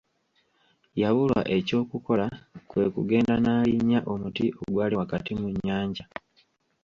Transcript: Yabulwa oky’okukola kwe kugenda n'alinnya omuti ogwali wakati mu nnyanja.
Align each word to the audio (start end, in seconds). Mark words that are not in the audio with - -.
Yabulwa 1.01 1.39
oky’okukola 1.57 2.25
kwe 2.69 2.85
kugenda 2.95 3.33
n'alinnya 3.39 3.99
omuti 4.11 4.45
ogwali 4.61 4.95
wakati 5.01 5.31
mu 5.39 5.47
nnyanja. 5.53 6.05